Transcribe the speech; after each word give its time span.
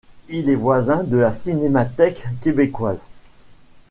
Il 0.29 0.49
est 0.49 0.55
voisin 0.55 1.03
de 1.03 1.15
la 1.17 1.31
Cinémathèque 1.31 2.25
québécoise. 2.41 3.05